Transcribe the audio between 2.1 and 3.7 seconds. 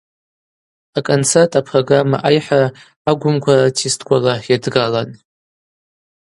айхӏара агвымква